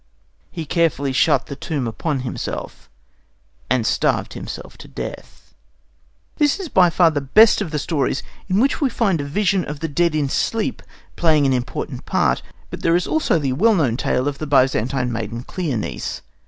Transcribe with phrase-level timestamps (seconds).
[0.49, 2.89] He carefully shut the tomb upon himself,
[3.69, 5.53] and starved himself to death.
[6.37, 9.63] This is by far the best of the stories in which we find a vision
[9.63, 10.81] of the dead in sleep
[11.15, 12.41] playing an important part;
[12.71, 16.21] but there is also the well known tale of the Byzantine maiden Cleonice.